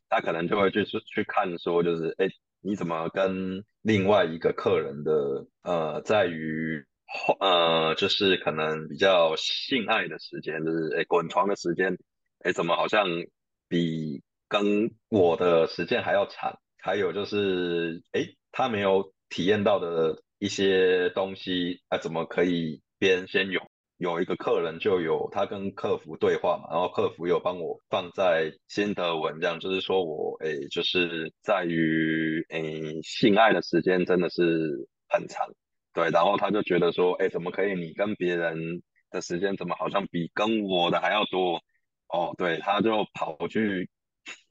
[0.09, 2.27] 他可能就会去去看说，就是哎，
[2.61, 6.85] 你怎么跟另外一个客人的呃，在于
[7.41, 11.97] 呃，就是可能比较性爱的时间，就是哎滚床的时间，
[12.39, 13.05] 哎怎么好像
[13.67, 16.57] 比跟我的时间还要长？
[16.79, 18.21] 还有就是哎，
[18.57, 20.21] 他没有体验到的。
[20.39, 23.59] 一些东西啊，怎么可以边先有
[23.97, 35.47] 有一个客人就有他跟客服对话嘛，然后客服有帮我放在心得文这样，就是说我诶就是在于诶性爱的时间真的是很长，
[35.91, 41.59] 对，然后他就觉得说诶怎么可以你跟别人的时间怎么好像比跟我的还要多
[42.09, 43.89] 哦，对，他就跑去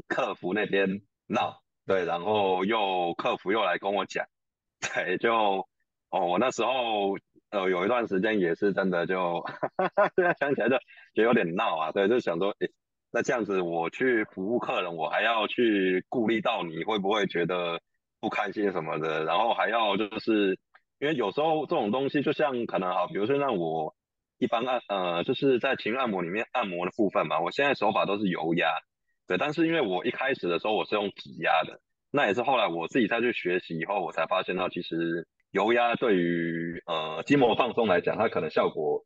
[0.09, 4.27] 客服那边闹，对，然后又客服又来跟我讲，
[4.95, 5.67] 对，就。
[6.09, 7.19] 哦，我那时候
[7.51, 9.45] 呃有一段时间也是真的就，
[10.15, 10.77] 现在想起来就
[11.15, 12.71] 就有点闹啊，对，就想说，诶，
[13.11, 17.81] 那这样子我去服务客人，我还要去顾虑到你会不会觉得
[18.21, 20.57] 不开心什么的，然后还要就是，
[21.01, 23.97] 因为有时候这种东西就像可能哈，比如说让我
[24.39, 28.71] 一般按呃就是在情按摩里面按摩的部分嘛，我现在手法都是油压，
[29.27, 35.27] 对，但是因为我一开始的时候我是用指压的，那也是后来我自己再去学习以后，我才发现到其实。
[35.53, 39.05] 油压对于呃筋膜放松来讲，它可能效果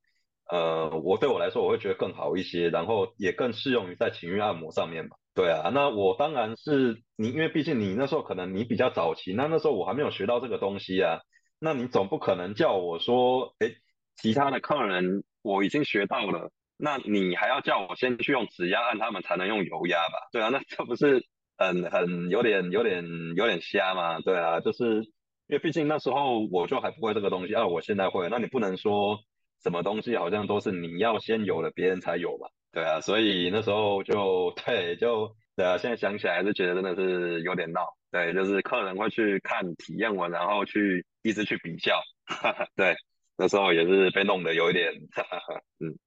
[0.50, 5.10] 呃我对我来说我会觉得更好一些，然后也更适用于在情欲按摩上面嘛。
[5.32, 11.20] 对啊，那我当然是你，因为毕竟你那时候可能你比较早期，那那时候我还没有学到这个东西啊，
[11.60, 13.76] 那你总不可能叫我说，诶，
[14.16, 16.50] 其他的客人我已经学到了，
[16.80, 20.28] 那你还要叫我先去用指压按他们才能用油压吧？
[20.32, 21.24] 对啊，那这不是
[21.56, 23.04] 很很有点有点
[23.36, 24.20] 有点瞎吗？
[24.20, 25.10] 对啊，就是。
[25.50, 29.18] 因为毕竟那时候我就还不会这个东西啊，我现在会，那你不能说
[29.64, 37.80] 什么东西好像都是你要先有了别人才有嘛，对啊，所以那时候就 对，就对啊，现在想起来还是觉得真的是有点闹，
[38.12, 42.94] 对，就是客人会去看体验文，然后去一直去比较，哈哈，对，
[43.36, 45.98] 那时候也是被弄得有一点，哈哈，嗯，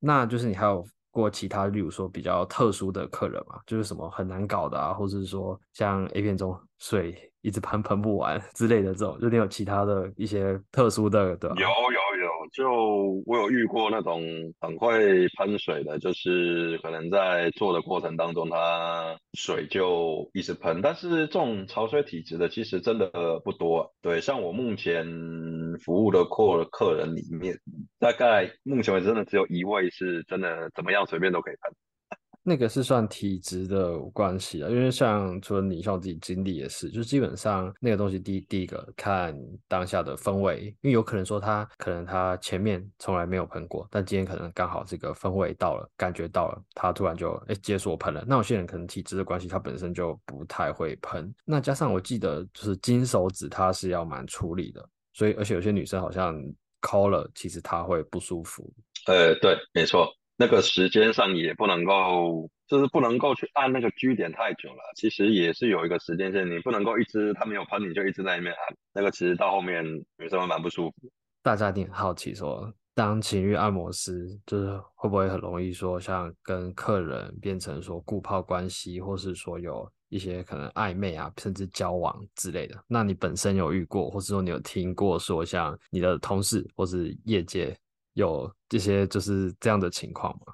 [0.00, 0.84] 那就是你还有。
[1.10, 11.56] 过其他，例如说比较特殊的客人嘛，就是什么很难搞的啊，或者是说像 A 片中水一直喷喷不完之类的这种，就你有其他的一些特殊的，对吧？
[11.58, 14.22] 有有有，就我有遇过那种
[14.60, 20.80] 很会喷水的，就是可能在做的过程当中，它水就一直喷。
[20.80, 23.92] 但是这种潮水体质的，其实真的不多。
[24.02, 25.04] 对，像我目前
[25.84, 27.58] 服务的客客人里面，
[27.98, 31.72] 大概目前为止真的只有一位是真的怎么样随便都可以喷。
[32.44, 39.36] 那个是算体质的关系啊，因为像除了你，像我自己经历也是，就基本上那个东西第一第一个看
[39.66, 48.24] 当下的氛围，因为有可能说他可能他前面从来没有喷过，但今天可能刚好这个氛围到了，感觉到了，他突然就哎解锁喷了。
[48.26, 51.30] 那有些人可能体质的关系，他本身就不太会喷。
[51.44, 56.42] 那加上我记得就是金手指它是要蛮处理的，所以而且有些女生好像
[56.80, 58.72] 抠了，其实他会不舒服。
[59.06, 60.12] 呃，对，没错。
[60.36, 64.82] 那个时间上也不能够，就是不能够去按那个 G 点太久了。
[64.94, 68.76] 其实也是有一个时间线，你不能够一直他没有喷，你就一直在那边按。
[68.92, 69.84] 那个其实到后面
[70.16, 71.10] 女生会蛮不舒服。
[71.42, 82.76] 大家一定很好奇说，当情欲按摩师，就是会不会很容易说，像跟客人变成说固泡关系，或是说有一些可能暧昧啊，甚至交往之类的？
[82.86, 87.76] 那你本身有遇过，或是说你有听过说，像你的同事或是业界？
[88.14, 90.52] 有这些就是这样的情况吗？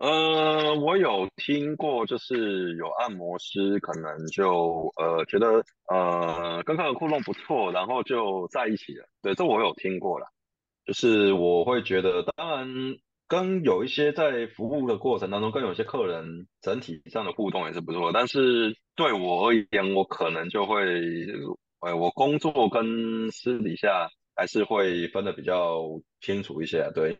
[0.00, 9.06] 呃，我有听过，就是有按摩师可能就呃觉得呃跟客人互动不错，然后就在一起了。
[9.22, 10.26] 对，这我有听过了。
[10.84, 12.68] 就是我会觉得，当然
[13.30, 18.12] 跟有一些在服务的过程当中，跟有些客人整体上的互动也是不错。
[18.12, 20.76] 但是对我而言，我可能就会，
[21.80, 24.10] 呃，我工作跟私底下。
[24.36, 25.82] 还是会分得比较
[26.22, 27.14] 清楚一些啊，对。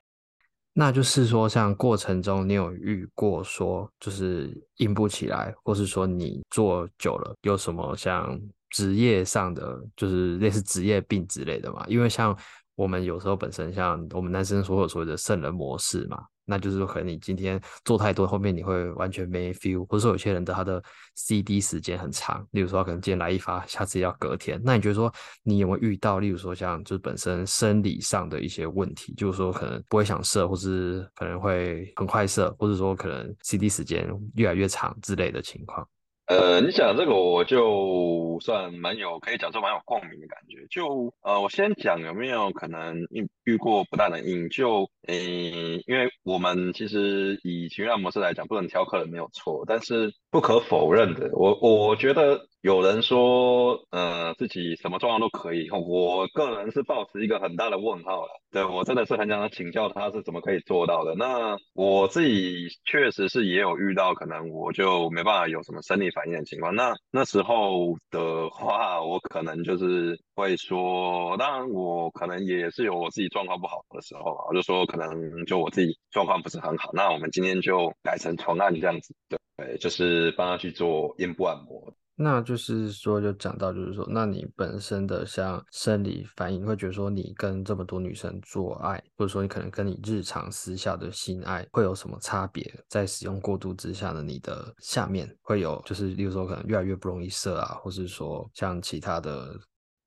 [0.73, 8.41] 那就是说，像过程中你有遇过说，就是硬不起来，或是说你做久了有什么像
[8.71, 11.85] 职业上的，就是类似职业病之类的嘛？
[11.89, 12.35] 因为像
[12.81, 16.25] 我们有时候本身像我们男生所有所谓的圣人模式嘛。
[16.47, 20.83] 那就是说，可能你今天做太多，后面你会完全没 feel，或者说有些人的他的
[21.15, 24.61] CD 时间很长，例如说可能今天来一发，下次要隔天。
[24.65, 25.13] 那你觉得说
[25.45, 35.87] 你有没有遇到，例如说像就是本身生理上的一些问题，就是说可能不会想射，或是可能会很快射，或者说可能 CD 时间越来越长之类的情况？
[36.31, 40.65] 呃，你讲这个我就算蛮有，可以讲说蛮有共鸣的感觉。
[40.71, 44.49] 就呃，我先讲有没有可能遇遇过不大能硬？
[44.49, 52.47] 就呃，因为我们其实以情欲按摩师来讲，不能挑客人没有错，但是不可否认的，我我觉得。
[52.63, 55.71] 有人说，呃，自己什么状况都可以。
[55.71, 58.29] 我个人是抱持一个很大的问号了。
[58.53, 61.15] 对，我真的是很想请教他是怎么可以做到的。
[61.15, 66.75] 那我自己确实是也有遇到，可能我就没办法有什么生理反反应的情况。
[66.75, 76.91] 那那时候的话，我可能就是会说，当然我可能也是有我自己状况不好的时候啊，我就说可能就我自己状况不是很好。
[76.93, 79.15] 那我们今天就改成床案这样子，
[79.57, 81.91] 对，就是帮他去做咽部按摩。
[82.23, 92.71] 那就是说，就讲到，就是说，那你本身的像生理反应，会觉得说，你跟这么多女生做爱，或者说你可能跟你日常私下的性爱会有什么差别？
[92.89, 99.59] 在使用过度之下呢，你的下面会有，就是例如说，可能越来越不容易射啊，或是说像其他的。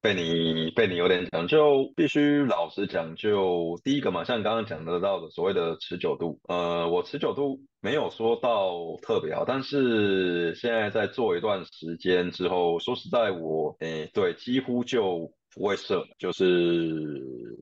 [0.04, 16.44] 被你被你有点讲，就必须老实讲，就第一个嘛，像刚刚讲得到的所谓的持久度，呃，我持久度没有说到特别好，但是现在在做一段时间之后，说实在我，诶，对，几乎就不会射，就是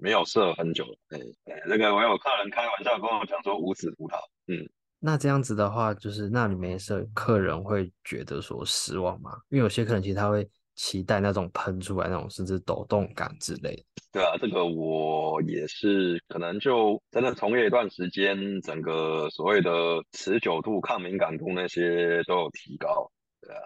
[0.02, 1.22] 没有射很久，诶，
[1.68, 4.16] 那个我有客人开玩笑跟我讲说无籽葡萄，
[4.48, 4.68] 嗯，
[5.00, 9.30] 那这样子的话，就是那你没射，客人会觉得说失望吗？
[9.50, 10.50] 因为有些客人其实他会。
[10.76, 13.84] 期待那种喷出来那种甚至抖动感之类的。
[14.12, 19.72] 对啊，这个我也是，可能就真的从业一段时间，整个所谓的
[20.12, 23.10] 持久度、抗敏感度那些都有提高。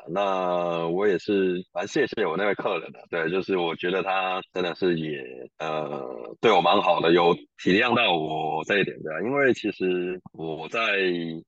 [0.09, 5.19] 那我也是蛮谢谢我那位客人的，对，就是我觉得他真的是也
[5.59, 7.33] 呃对我蛮好的，有
[7.63, 10.81] 体谅到我这一点的，因为其实我在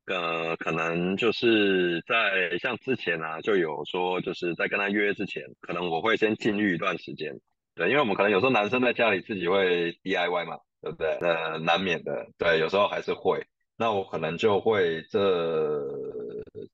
[0.06, 7.40] 呃可能就是在像之前啊就有说，就是在跟他约之前，可能我会先禁欲一段时间，
[7.76, 11.18] 对，因为我们可能有时候男生在家里自己会 DIY 嘛，对不对？
[11.22, 13.46] 呃，难免的，对，有时候还是会。
[13.80, 15.20] 那我可能就会这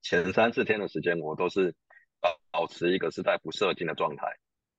[0.02, 1.74] 前三四天的时间，我都是
[2.20, 4.26] 保保持一个是在不射精的状态。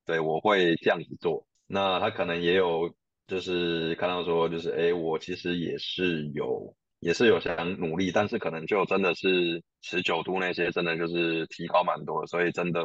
[0.05, 1.45] 对，我会这样子做。
[1.67, 2.93] 那他可能也有，
[3.27, 12.81] 就是看到说，就是哎，我其实也是有，也是有想努力，但是可能就真的是持久度那些，真的就是提高蛮多，所以真的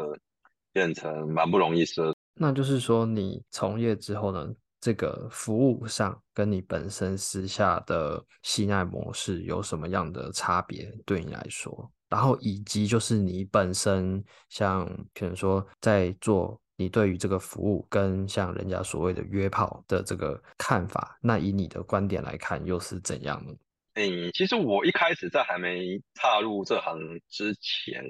[0.72, 2.14] 变成蛮不容易射。
[2.34, 4.48] 那就是说，你从业之后呢？
[4.82, 10.90] 这个服务上跟你本身私下的性爱模式有什么样的差别？
[11.04, 23.54] 对你来说，然后以及就是你本身像可能说在做你对于这个服务跟像人家所谓的约炮的这个看法，那以你的观点来看又是怎样呢？
[23.94, 26.96] 嗯，其实我一开始在还没踏入这行
[27.28, 28.02] 之前，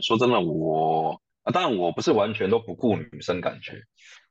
[0.00, 3.80] 说真的，我啊，但我不是完全都不顾女生感觉。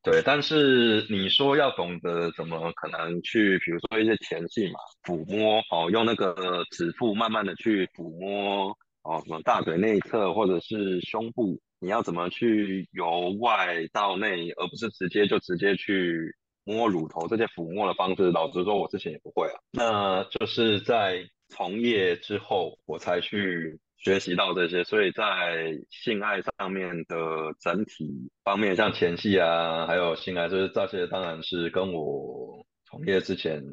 [0.02, 16.36] 对，但是你说要懂得怎么可能去，比如说一些前戏嘛，抚摸哦，用那个指腹慢慢的去抚摸哦，什么大腿内侧或者是胸部，你要怎么去由外到内，而不是直接就直接去
[16.66, 19.56] 摸乳头，这些抚摸的方式，老实说，我之前也不会啊。
[19.72, 23.80] 那就是在从业之后，我才去。
[24.04, 27.16] 学习到这些，所以在性爱上面的
[27.62, 33.64] 整体方面，像前戏啊，还有性爱，就是这些，当然是跟我从业之前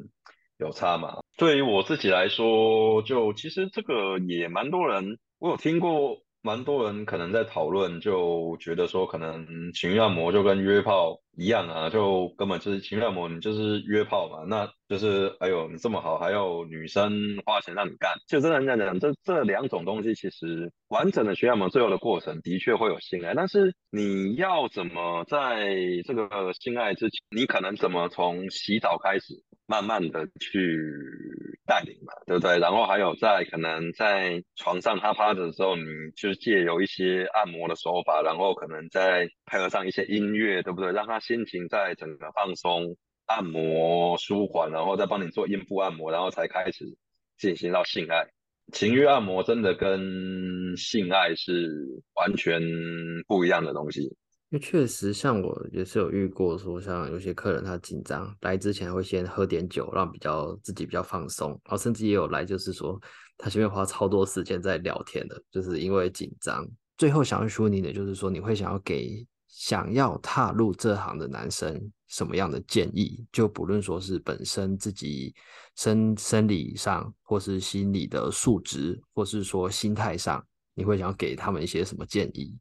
[0.57, 1.19] 有差嘛。
[1.37, 6.17] 对于我自己来说，就其实这个也蛮多人，我有听过。
[6.43, 17.11] 蛮多人可能在讨论，就觉得说可能情欲按摩就跟约炮一样啊，就根本就是情欲按摩，你就是约炮嘛，那就是哎呦你这么好，还要女生
[17.45, 25.69] 花钱让你干，就真的这样讲，这这两种东西其实完整的情欲按摩最后的过程的确会有性爱，但是你要怎么在
[26.05, 29.43] 这个性爱之前，你可能怎么从洗澡开始？
[29.71, 30.59] 慢慢的去
[31.65, 32.59] 带领嘛，对不对？
[32.59, 40.91] 然后还有在可能在床上他趴着的时候，你就借由一些按摩的手法，然后可能再配合上一些音乐，对不对？
[40.91, 42.97] 让他心情在整个放松、
[43.27, 46.97] 按摩、舒缓，然后再帮你做阴部按摩，然后才开始
[47.37, 48.27] 进行到性爱。
[48.73, 51.69] 情欲按摩真的跟性爱是
[52.15, 52.61] 完全
[53.25, 54.17] 不一样的东西。
[54.51, 62.99] 因为确实，像我也是有遇过，说像有些客人他紧张来之前会先喝点酒，让比较自己比较放松，然后甚至也有来就是说
[63.37, 66.67] 他前面花超多时间在聊天的，就是因为紧张。
[66.97, 73.25] 最后想要说你的就是说，你会想要给想要踏入这行的男生什么样的建议？
[73.31, 75.33] 就不论说是本身自己
[75.77, 82.53] 生生理上，或是心理的素质，或是说心态上，你会想要给他们一些什么建议？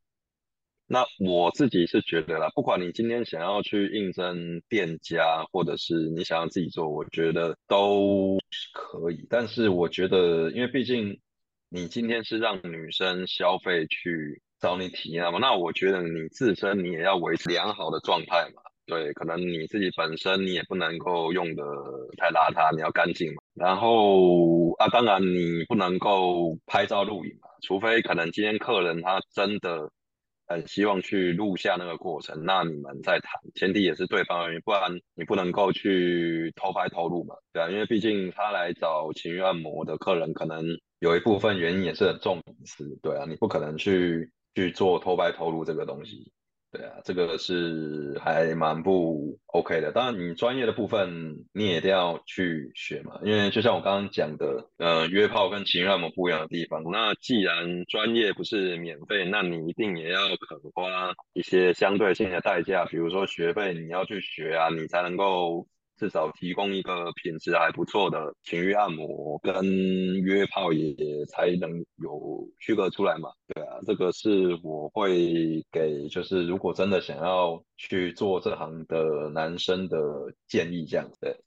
[0.93, 8.36] 那我自己是觉得啦，不管你今天想要去应征店家，或者是你想要自己做，我觉得都
[8.72, 9.24] 可以。
[9.30, 11.20] 但是我觉得，因为毕竟
[11.68, 18.61] 你今天是让女生消费去找你体验嘛，那我觉得你自身你也要维持良好的状态嘛。
[18.86, 21.62] 对，可能你自己本身你也不能够用得
[22.16, 23.41] 太邋遢，你要干净嘛。
[23.55, 29.88] 然后啊，当然你不能够拍照录影嘛，除非可能今天客人他真的。
[30.51, 40.64] 很希望去录下那个过程，那你们再谈，前提也是对方而言，不然你不能够去偷拍偷录嘛，对啊，因为毕竟他来找情欲按摩的客人，可能
[40.98, 46.32] 有一部分原因也是很重隐私，对啊，你不可能去去做偷拍偷录这个东西。
[46.73, 49.91] 对啊，这个是还蛮不 OK 的。
[49.91, 56.83] 当然，你专业的部分你也一定要去学嘛，因为就像我刚刚讲的，呃，约炮跟情人按摩不一样的地方。
[56.85, 65.66] 那既然专业不是免费，那你一定也要肯花一些相对性的代价，比如说学费你要去学啊，你才能够。
[66.01, 69.62] 至少提供一个品质还不错的情欲按摩跟
[70.22, 70.94] 约炮也
[71.26, 71.70] 才能
[72.03, 73.28] 有区隔出来嘛。
[73.48, 79.98] 对啊，这个是我会给，就是如果真的想要去做这行的男生的
[80.48, 81.44] 建议，这样子。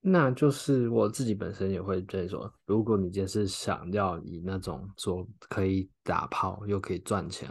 [0.00, 7.46] 那就是我自己本身也会这样说，如果你就是想要以那种说可以打炮又可以赚钱。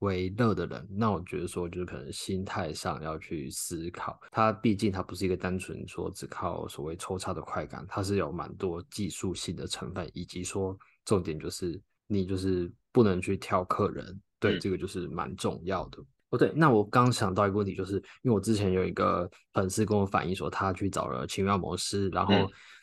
[0.00, 15.98] 为乐的人，那我觉得说就是可能心态上要去思考，他毕竟他不是一个单纯说只靠所谓抽插的快感，它是有蛮多技术性的成分，以及说重点就是你就是不能去挑客人，对，这个就是蛮重要的。
[16.30, 22.34] 哦，对，那我刚想到一个问题，就是因为我之前有一个粉丝跟我反映说，他去找了情欲按摩师，然后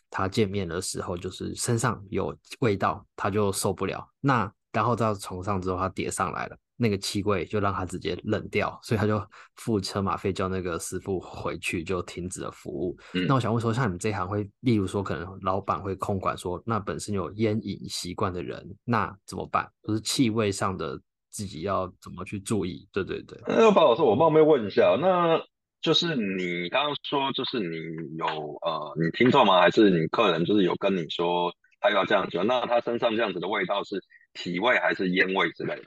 [0.09, 6.57] 他见面的时候就是身上有味道，他就受不了，那然后到床上之后他叠上来了。
[6.75, 9.21] 那个气柜就让他直接冷掉，所以他就
[9.55, 12.97] 付车马费叫那个师傅回去就停止了服务。
[13.13, 19.69] 嗯、那我想问说，像你们这一行会，例如说可能老板会控管说，那本身有烟瘾习惯的人，那怎么办？
[19.83, 20.99] 就是气味上的
[21.29, 22.87] 自己要怎么去注意？
[22.91, 23.39] 对对对。
[23.47, 25.39] 那包老师，我冒昧问一下，那
[25.81, 27.75] 就是你刚刚说，就是你
[28.17, 28.25] 有
[28.61, 29.61] 呃，你听错吗？
[29.61, 32.41] 还是你客人就是有跟你说他要这样子？
[32.43, 34.01] 那他身上这样子的味道是
[34.33, 35.83] 体味还是烟味之类的？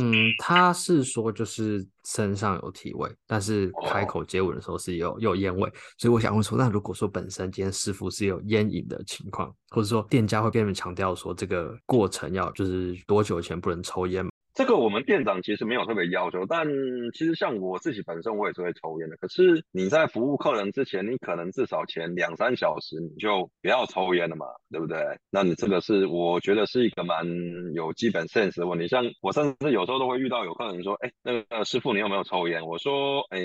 [0.00, 14.30] 嗯，他是说就是身上有体味，但是开口接吻的时候是有有烟味，所以我想问说，那如果说本身今天师傅是有烟瘾的情况，或者说店家会跟你们强调说这个过程要就是多久前不能抽烟吗？
[14.58, 16.66] 这个我们店长其实没有特别要求，但
[17.14, 19.16] 其实像我自己本身，我也是会抽烟的。
[19.16, 24.98] 可是你在服务客人之前，你可能至少前两三小时你就不要抽烟了嘛，对不对？
[25.30, 27.24] 那你这个是我觉得是一个蛮
[27.72, 28.88] 有基本 sense 的问题。
[28.88, 33.38] 像我甚至有时候都会遇到有客人说：“哎，那个师傅你有没有抽烟？”我说：“哎，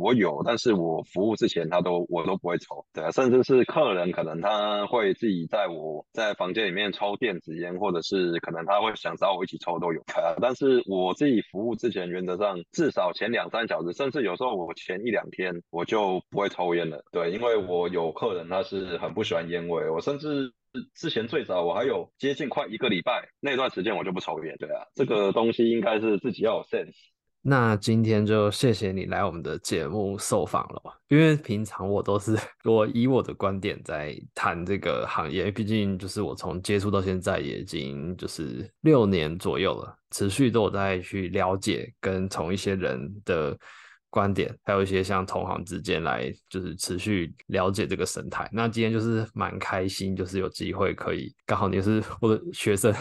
[0.00, 9.99] 我有，但是我服务之前他都我都不会抽。”对啊，甚至是客人可能他会自己在我在房间里面抽电子烟，或者是可能他会想找我一起抽都有。
[10.40, 17.04] 但是我自己服务之前，原则上至少前两三小时，甚至有时候我前一两天我就不会抽烟了。
[17.12, 20.52] 对，因为我有客人他是很不喜欢烟味，我甚至
[20.94, 24.56] 之前最早我还有接近快一个礼拜那段时间我就不抽烟。
[24.58, 26.94] 对啊，这个东西应该是自己要有 sense。
[27.42, 43.58] 那今天就谢谢你来我们的节目受访了，因为平常我都是 我以我的观点在谈这个行业，毕竟就是我从接触到现在也已经就是六年左右了，持续都有在去了解跟从一些人的。
[44.10, 48.48] 观点，还有一些像同行之间来，就是持续了解这个生态。
[48.52, 52.92] 那今天就是蛮开心，就是有机会可以刚好你是 我的学生，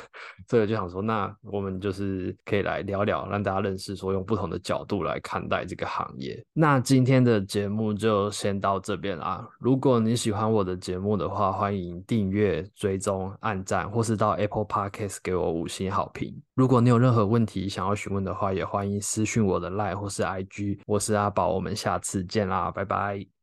[0.47, 6.41] 所以就想说，那我们就是可以来聊聊，让大家认识，说用不同的角度来看待这个行业。
[6.53, 9.47] 那今天的节目就先到这边啦。
[9.60, 16.39] 如果你喜欢我的节目的话，欢迎订阅、追踪、按赞，或是到 Apple Podcast 给我五星好评。
[16.53, 20.80] 如果你有任何问题想要询问的话，也欢迎私讯我的 Line 或是 IG。
[21.00, 23.39] 我是阿宝，我们下次见啦，拜拜。